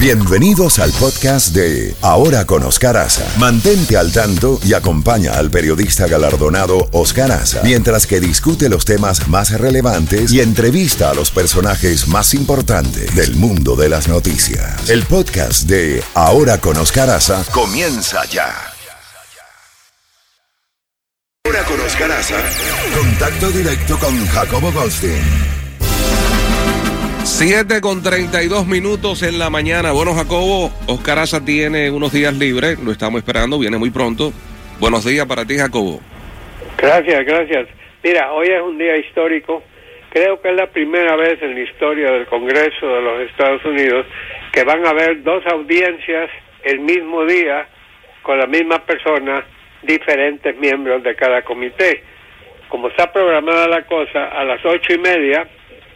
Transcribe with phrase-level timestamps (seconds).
[0.00, 3.22] Bienvenidos al podcast de Ahora con Oscar Aza.
[3.38, 9.28] Mantente al tanto y acompaña al periodista galardonado Oscar Aza mientras que discute los temas
[9.28, 14.88] más relevantes y entrevista a los personajes más importantes del mundo de las noticias.
[14.88, 18.54] El podcast de Ahora con Oscar Aza comienza ya.
[21.44, 22.38] Ahora con Oscar Aza,
[22.98, 25.59] contacto directo con Jacobo Goldstein.
[27.42, 29.92] 7 con 32 minutos en la mañana.
[29.92, 34.30] Bueno, Jacobo, Oscar Asa tiene unos días libres, lo estamos esperando, viene muy pronto.
[34.78, 36.00] Buenos días para ti, Jacobo.
[36.76, 37.68] Gracias, gracias.
[38.04, 39.62] Mira, hoy es un día histórico.
[40.10, 44.04] Creo que es la primera vez en la historia del Congreso de los Estados Unidos
[44.52, 46.28] que van a haber dos audiencias
[46.62, 47.66] el mismo día
[48.20, 49.46] con la misma persona,
[49.82, 52.04] diferentes miembros de cada comité.
[52.68, 55.48] Como está programada la cosa, a las ocho y media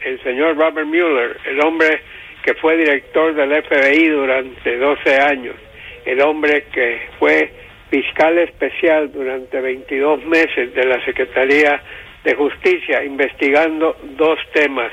[0.04, 2.00] el señor Robert Mueller, el hombre
[2.42, 5.56] que fue director del FBI durante 12 años,
[6.04, 7.50] el hombre que fue
[7.90, 11.80] fiscal especial durante 22 meses de la Secretaría
[12.22, 14.92] de Justicia, investigando dos temas.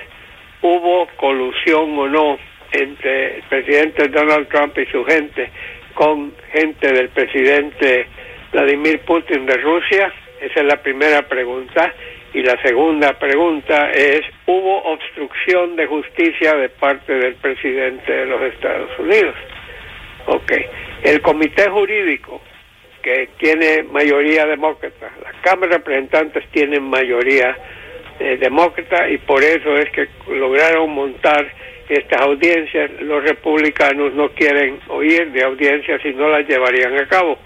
[0.61, 2.37] ¿Hubo colusión o no
[2.71, 5.49] entre el presidente Donald Trump y su gente
[5.93, 8.07] con gente del presidente
[8.53, 10.13] Vladimir Putin de Rusia?
[10.39, 11.93] Esa es la primera pregunta.
[12.33, 18.41] Y la segunda pregunta es, ¿hubo obstrucción de justicia de parte del presidente de los
[18.43, 19.35] Estados Unidos?
[20.27, 20.51] Ok.
[21.03, 22.41] El comité jurídico,
[23.01, 27.57] que tiene mayoría demócrata, la Cámara de Representantes tiene mayoría
[28.19, 31.51] eh, demócrata y por eso es que lograron montar
[31.89, 32.91] estas audiencias.
[33.01, 37.37] Los republicanos no quieren oír de audiencias y no las llevarían a cabo.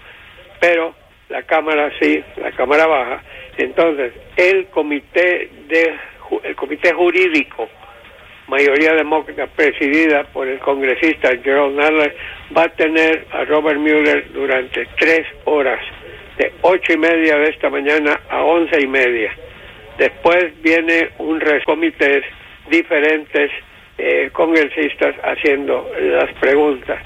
[0.60, 0.94] Pero
[1.28, 3.22] la Cámara sí, la Cámara baja.
[3.58, 5.94] Entonces, el comité de
[6.42, 7.68] el comité jurídico,
[8.48, 12.16] mayoría demócrata presidida por el congresista Gerald Nadler,
[12.56, 15.80] va a tener a Robert Mueller durante tres horas,
[16.38, 19.32] de ocho y media de esta mañana a once y media.
[19.98, 22.22] Después viene un comité
[22.68, 23.50] diferentes
[23.98, 27.00] eh, congresistas haciendo las preguntas.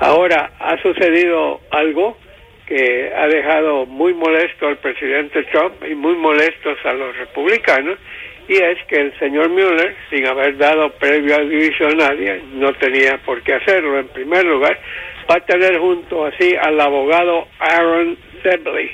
[0.00, 2.18] Ahora, ha sucedido algo
[2.66, 7.98] que ha dejado muy molesto al presidente Trump y muy molestos a los republicanos,
[8.48, 13.18] y es que el señor Mueller, sin haber dado previo aviso a nadie, no tenía
[13.24, 14.78] por qué hacerlo en primer lugar,
[15.30, 18.90] va a tener junto así al abogado Aaron Sebley.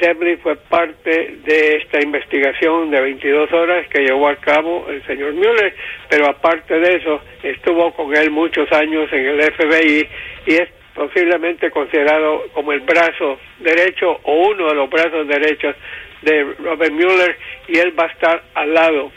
[0.00, 5.32] Sebley fue parte de esta investigación de 22 horas que llevó a cabo el señor
[5.32, 5.74] Mueller,
[6.08, 10.08] pero aparte de eso, estuvo con él muchos años en el FBI
[10.46, 15.76] y es posiblemente considerado como el brazo derecho o uno de los brazos derechos
[16.22, 17.36] de Robert Mueller
[17.68, 19.12] y él va a estar al lado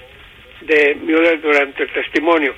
[0.61, 2.53] de Mueller durante el testimonio.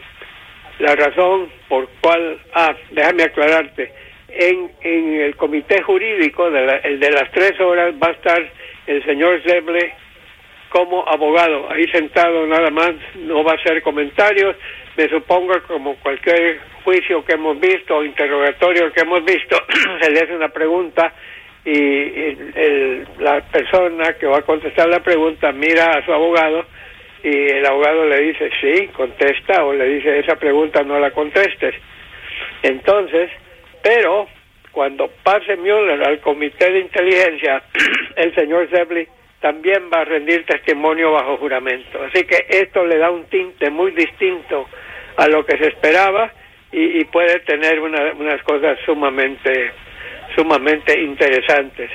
[0.80, 3.94] La razón por cual, ah, déjame aclararte,
[4.28, 8.52] en, en el comité jurídico, de el de las tres horas, va a estar
[8.88, 9.94] el señor Zeble
[10.74, 14.56] como abogado, ahí sentado nada más, no va a hacer comentarios,
[14.98, 19.56] me supongo como cualquier juicio que hemos visto o interrogatorio que hemos visto,
[20.02, 21.14] se le hace una pregunta
[21.64, 22.34] y,
[23.20, 26.66] la persona que va a contestar la pregunta mira a su abogado
[27.24, 31.76] y el abogado le dice sí, contesta o le dice esa pregunta no la contestes.
[32.64, 33.30] Entonces,
[33.84, 34.28] pero
[34.72, 37.62] cuando pase Mueller al comité de inteligencia,
[38.16, 39.08] el señor Zebley
[39.44, 42.02] también va a rendir testimonio bajo juramento.
[42.02, 44.70] Así que esto le da un tinte muy distinto
[45.18, 46.32] a lo que se esperaba
[46.72, 49.72] y, puede tener unas cosas sumamente
[50.34, 51.92] sumamente interesantes.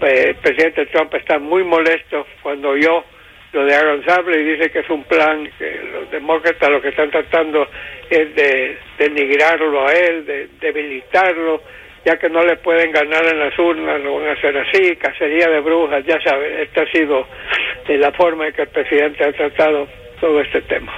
[0.00, 3.04] Eh, el presidente Trump está muy molesto cuando oyó
[3.52, 6.88] lo de Aaron Sable y dice que es un plan que los demócratas lo que
[6.88, 7.68] están tratando
[8.08, 11.62] es de denigrarlo a él, de debilitarlo,
[12.06, 15.48] ya que no le pueden ganar en las urnas, lo van a hacer así, cacería
[15.48, 17.26] de brujas, ya saben, esta ha sido
[17.88, 19.88] la forma en que el presidente ha tratado
[20.20, 20.92] todo este tema.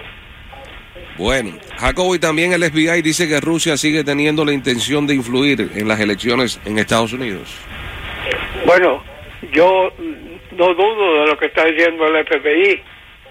[1.17, 5.71] Bueno, Jacobo y también el FBI dice que Rusia sigue teniendo la intención de influir
[5.75, 7.59] en las elecciones en Estados Unidos.
[8.67, 9.03] Bueno,
[9.51, 9.91] yo
[10.53, 12.83] no dudo de lo que está diciendo el FBI,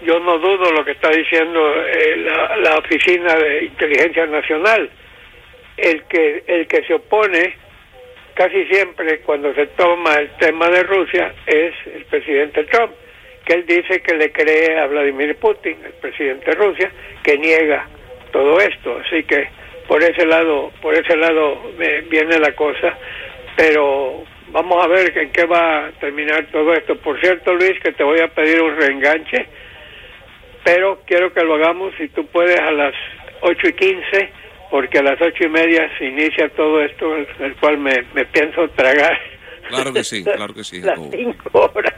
[0.04, 4.90] yo no dudo de lo que está diciendo eh, la, la, Oficina de Inteligencia Nacional.
[5.76, 7.54] El que, el que se opone
[8.38, 12.92] casi siempre cuando se toma el tema de Rusia es el presidente Trump
[13.44, 16.92] que él dice que le cree a Vladimir Putin, el presidente de Rusia,
[17.24, 17.88] que niega
[18.30, 19.00] todo esto.
[19.04, 19.48] Así que
[19.88, 21.72] por ese lado, por ese lado
[22.10, 22.96] viene la cosa,
[23.56, 26.96] pero vamos a ver en qué va a terminar todo esto.
[26.96, 29.46] Por cierto, Luis, que te voy a pedir un reenganche,
[30.62, 32.94] pero quiero que lo hagamos, si tú puedes, a las
[33.40, 37.78] 8 y 15 porque a las ocho y media se inicia todo esto, el, cual
[37.78, 39.18] me, me, pienso tragar.
[39.68, 40.80] Claro que sí, claro que sí.
[40.82, 41.94] las cinco horas.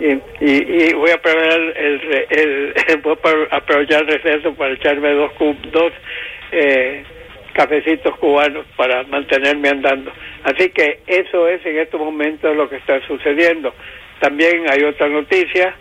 [0.00, 3.16] Y, y, voy a aprovechar el, el, voy
[3.50, 5.32] a aprovechar el receso para echarme dos,
[5.70, 5.92] dos
[6.50, 7.04] eh,
[7.52, 10.12] cafecitos cubanos para mantenerme andando.
[10.44, 13.74] Así que eso es en estos momentos lo que está sucediendo.
[14.20, 15.74] También hay otra noticia.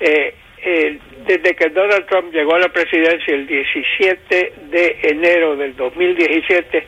[0.00, 5.76] Eh, eh, desde que Donald Trump llegó a la presidencia el 17 de enero del
[5.76, 6.86] 2017,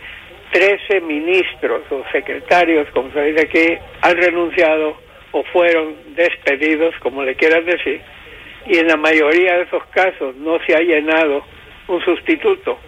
[0.52, 4.96] 13 ministros o secretarios, como se dice aquí, han renunciado
[5.32, 8.00] o fueron despedidos, como le quieran decir,
[8.67, 11.44] y en la mayoría de esos casos no se ha llenado
[11.88, 12.78] un sustituto.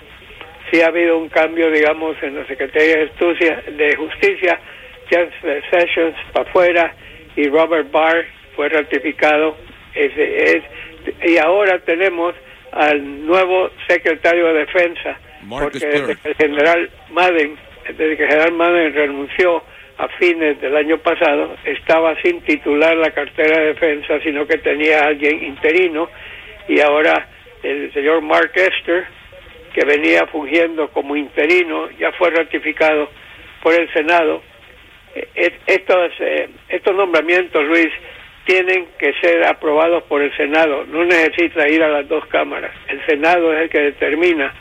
[0.71, 4.59] Sí ha habido un cambio, digamos, en la Secretaría de Justicia,
[5.43, 6.95] de Sessions para afuera
[7.37, 8.25] y Robert Barr
[8.57, 9.57] fue ratificado.
[9.95, 10.63] Es,
[11.25, 12.35] y ahora tenemos
[12.73, 15.19] al nuevo secretario de Defensa,
[15.49, 17.57] porque desde que el general Madden,
[17.87, 19.63] desde que el general Madden renunció
[19.99, 25.01] a fines del año pasado, estaba sin titular la cartera de defensa, sino que tenía
[25.01, 26.09] a alguien interino,
[26.69, 27.29] y ahora
[27.63, 29.05] el señor Mark Esther,
[29.75, 33.11] que venía fungiendo como interino, ya fue ratificado
[33.63, 34.43] por el Senado.
[35.15, 37.89] E, estos, eh, estos nombramientos, Luis,
[38.45, 42.73] tienen que ser aprobados por el Senado, no necesita ir a las dos cámaras.
[42.89, 44.53] El Senado es el que determina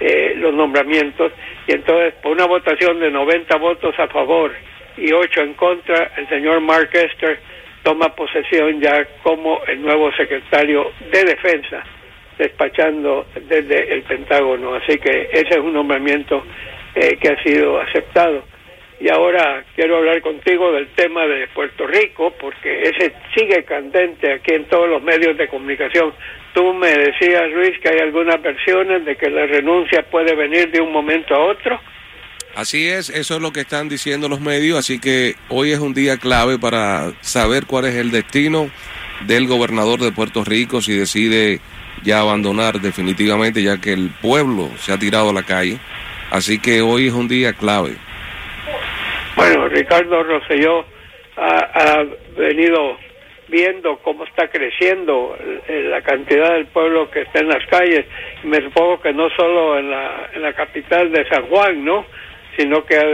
[0.00, 1.32] eh, los nombramientos
[1.66, 4.52] y entonces por una votación de 90 votos a favor
[4.96, 7.38] y 8 en contra, el señor Mark Esther
[7.82, 11.82] toma posesión ya como el nuevo secretario de Defensa,
[12.36, 14.74] despachando desde el Pentágono.
[14.74, 16.44] Así que ese es un nombramiento
[16.94, 18.44] eh, que ha sido aceptado.
[19.00, 24.54] Y ahora quiero hablar contigo del tema de Puerto Rico, porque ese sigue candente aquí
[24.54, 26.12] en todos los medios de comunicación.
[26.52, 30.80] Tú me decías, Luis, que hay algunas versiones de que la renuncia puede venir de
[30.80, 31.80] un momento a otro.
[32.56, 35.94] Así es, eso es lo que están diciendo los medios, así que hoy es un
[35.94, 38.68] día clave para saber cuál es el destino
[39.26, 41.60] del gobernador de Puerto Rico si decide
[42.02, 45.78] ya abandonar definitivamente, ya que el pueblo se ha tirado a la calle.
[46.30, 47.96] Así que hoy es un día clave.
[49.38, 50.84] Bueno, Ricardo Rosselló
[51.36, 52.04] ha,
[52.36, 52.98] venido
[53.46, 55.38] viendo cómo está creciendo
[55.68, 58.04] la cantidad del pueblo que está en las calles.
[58.42, 62.04] Me supongo que no solo en la, en la capital de San Juan, ¿no?
[62.56, 63.06] Sino que ha,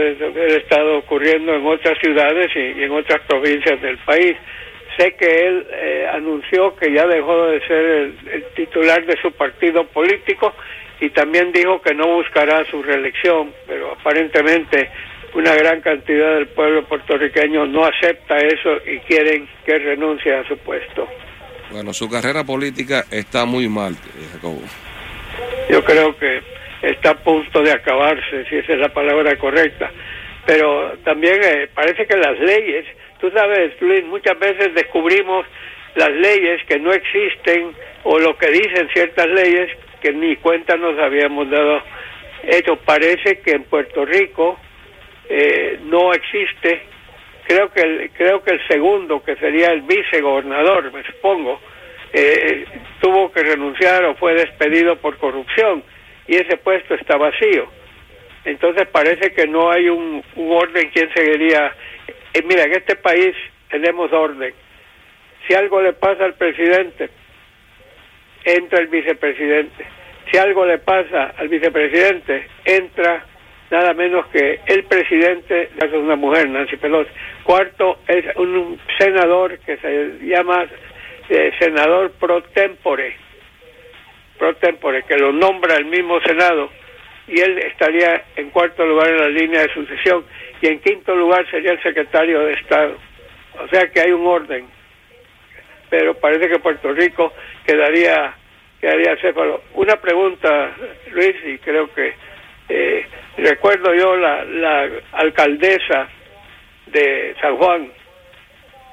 [0.57, 4.35] estado ocurriendo en otras ciudades y, en otras provincias del país.
[4.97, 7.85] Sé que él eh, anunció que ya dejó de ser
[8.31, 10.55] el titular de su partido político
[10.99, 14.89] y también dijo que no buscará su reelección, pero aparentemente
[15.35, 20.57] una gran cantidad del pueblo puertorriqueño no acepta eso y quieren que renuncie a su
[20.57, 21.07] puesto.
[21.71, 23.95] Bueno, su carrera política está muy mal,
[24.31, 24.61] Jacobo.
[25.69, 26.41] Yo creo que
[26.81, 29.91] está a punto de acabarse, si esa es la palabra correcta.
[30.45, 32.85] Pero también eh, parece que las leyes,
[33.19, 35.45] tú sabes, Luis, muchas veces descubrimos
[35.95, 37.73] las leyes que no existen
[38.03, 39.69] o lo que dicen ciertas leyes
[40.01, 41.81] que ni cuenta nos habíamos dado.
[42.43, 44.59] Esto parece que en Puerto Rico
[45.29, 46.83] eh, no existe.
[47.47, 51.61] Creo que el, creo que el segundo, que sería el vicegobernador, me supongo,
[52.13, 52.65] eh,
[53.01, 55.83] tuvo que renunciar o fue despedido por corrupción
[56.27, 57.67] y ese puesto está vacío.
[58.45, 61.73] Entonces parece que no hay un, un orden quién seguiría.
[62.33, 63.35] Eh, mira, en este país
[63.69, 64.53] tenemos orden.
[65.47, 67.09] Si algo le pasa al presidente,
[68.43, 69.85] entra el vicepresidente.
[70.31, 73.25] Si algo le pasa al vicepresidente, entra
[73.69, 77.09] nada menos que el presidente, es una mujer, Nancy Pelosi.
[77.43, 80.65] Cuarto, es un senador que se llama
[81.29, 83.15] eh, senador pro tempore,
[84.37, 86.69] pro tempore, que lo nombra el mismo Senado,
[87.27, 90.25] y él estaría en cuarto lugar en la línea de sucesión,
[90.61, 92.97] y en quinto lugar sería el secretario de Estado.
[93.59, 94.67] O sea que hay un orden,
[95.89, 97.33] pero parece que Puerto Rico
[97.65, 98.33] quedaría,
[98.79, 99.61] quedaría céfalo.
[99.73, 100.71] Una pregunta,
[101.11, 102.13] Luis, y creo que
[102.69, 103.05] eh,
[103.37, 106.07] recuerdo yo la, la alcaldesa
[106.87, 107.91] de San Juan,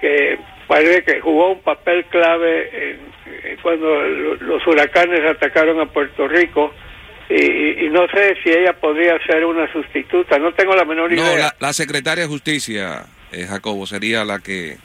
[0.01, 2.99] que parece que jugó un papel clave
[3.63, 4.03] cuando
[4.41, 6.73] los huracanes atacaron a Puerto Rico.
[7.29, 11.25] Y, no sé si ella podría ser una sustituta, no tengo la menor idea.
[11.25, 14.77] No, la, secretaria de Justicia, eh, Jacobo, sería la que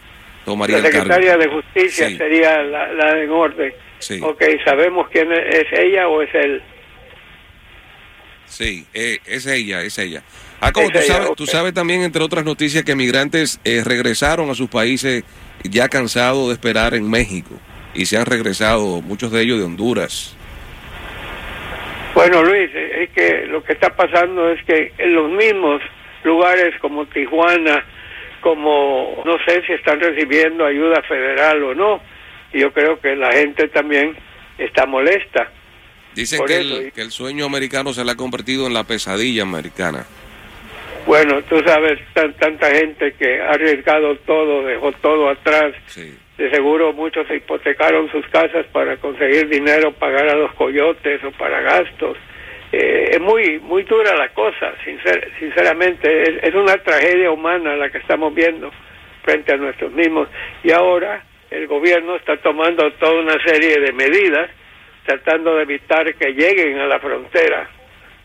[0.46, 3.74] tomaría la secretaria de Justicia sería la, la en orden.
[4.00, 4.22] Sí.
[4.24, 6.62] Ok, ¿sabemos quién es ella o es él?
[8.48, 10.24] Sí, eh, es ella, es ella.
[10.60, 10.90] Ah, como
[11.36, 15.24] tú, sabes, también, entre otras noticias, que migrantes eh, regresaron a sus países
[15.64, 17.60] ya cansados de esperar en México
[17.94, 20.36] y se han regresado, muchos de ellos de Honduras.
[22.14, 25.82] Bueno, Luis, es que lo que está pasando es que en los mismos
[26.24, 27.86] lugares como Tijuana,
[28.42, 32.02] como no sé si están recibiendo ayuda federal o no,
[32.54, 34.16] y yo creo que la gente también
[34.58, 35.52] está molesta.
[36.16, 40.06] Dicen que el, que el, sueño americano se le ha convertido en la pesadilla americana.
[41.08, 45.74] Bueno, tú sabes, tanta gente que ha arriesgado todo, dejó todo atrás.
[46.38, 51.32] De seguro muchos se hipotecaron sus casas para conseguir dinero, pagar a los coyotes o
[51.32, 52.18] para gastos.
[52.74, 56.46] Eh, es muy muy dura la cosa, sincer, sinceramente.
[56.46, 58.70] Es, una tragedia humana la que estamos viendo
[59.24, 60.28] frente a nuestros mismos.
[60.62, 64.50] Y ahora el gobierno está tomando toda una serie de medidas
[65.08, 67.70] tratando de evitar que lleguen a la frontera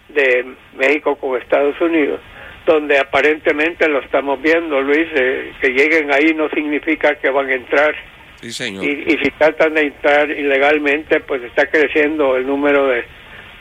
[0.08, 0.44] de
[0.76, 2.20] México con Estados Unidos,
[2.66, 7.54] donde aparentemente lo estamos viendo, Luis, eh, que lleguen ahí no significa que van a
[7.54, 7.94] entrar.
[8.40, 8.84] Sí, señor.
[8.84, 13.04] Y, y si tratan de entrar ilegalmente, pues está creciendo el número de,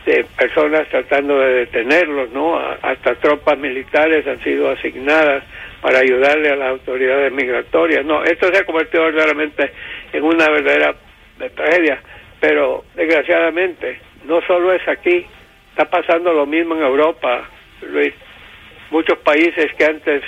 [0.06, 2.58] de personas tratando de detenerlos, ¿no?
[2.58, 5.44] hasta tropas militares han sido asignadas
[5.80, 8.04] para ayudarle a las autoridades migratorias.
[8.04, 9.72] No, esto se ha convertido verdaderamente
[10.12, 10.96] en una verdadera
[11.56, 12.01] tragedia,
[12.41, 15.25] pero desgraciadamente no solo es aquí,
[15.69, 17.48] está pasando lo mismo en Europa,
[17.88, 18.13] Luis.
[18.89, 20.24] Muchos países que antes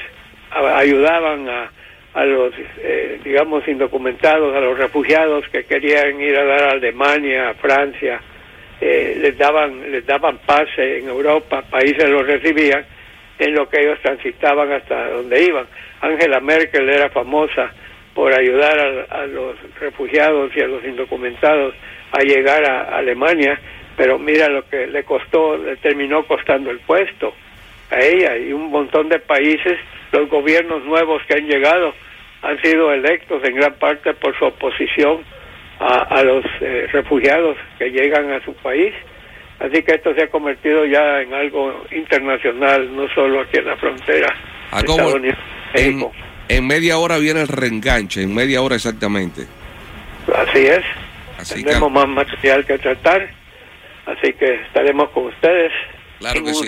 [0.51, 1.71] ayudaban a,
[2.13, 7.49] a los, eh, digamos, indocumentados, a los refugiados que querían ir a dar a Alemania,
[7.49, 8.21] a Francia,
[8.79, 12.85] eh, les daban les daban pase en Europa, países los recibían
[13.39, 15.65] en lo que ellos transitaban hasta donde iban.
[16.01, 17.73] Angela Merkel era famosa
[18.13, 21.73] por ayudar a, los refugiados y a los indocumentados
[22.11, 23.59] a llegar a Alemania,
[23.97, 27.33] pero mira lo que le costó, le terminó costando el puesto
[27.89, 29.79] a ella y un montón de países,
[30.11, 31.93] los gobiernos nuevos que han llegado
[32.41, 35.23] han sido electos en gran parte por su oposición
[35.79, 38.93] a, los eh, refugiados que llegan a su país.
[39.59, 43.77] Así que esto se ha convertido ya en algo internacional, no solo aquí en la
[43.77, 44.27] frontera.
[44.71, 45.37] Ah, Estados Unidos,
[45.73, 46.03] en,
[46.55, 49.47] en, media hora viene el reenganche, en media hora exactamente.
[50.35, 50.83] Así es.
[51.49, 53.29] Tenemos más material que tratar,
[54.05, 55.71] así que estaremos con ustedes.
[56.19, 56.67] Claro que sí.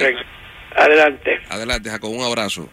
[0.76, 1.40] Adelante.
[1.50, 2.70] Adelante, Jacob, un abrazo.